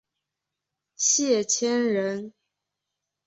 [0.95, 2.33] 谢迁人。